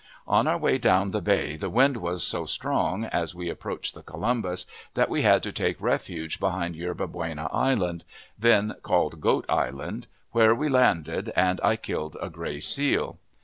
On 0.27 0.47
our 0.47 0.57
way 0.57 0.79
down 0.79 1.11
the 1.11 1.21
bay 1.21 1.55
the 1.55 1.69
wind 1.69 1.97
was 1.97 2.23
so 2.23 2.45
strong, 2.47 3.05
as 3.05 3.35
we 3.35 3.49
approached 3.51 3.93
the 3.93 4.01
Columbus, 4.01 4.65
that 4.95 5.09
we 5.09 5.21
had 5.21 5.43
to 5.43 5.51
take 5.51 5.79
refuge 5.79 6.39
behind 6.39 6.75
Yerba 6.75 7.05
Buena 7.05 7.47
Island, 7.53 8.03
then 8.35 8.73
called 8.81 9.21
Goat 9.21 9.45
Island, 9.47 10.07
where 10.31 10.55
we 10.55 10.69
landed, 10.69 11.31
and 11.35 11.61
I 11.63 11.75
killed 11.75 12.17
a 12.19 12.31
gray 12.31 12.59
seal. 12.59 13.19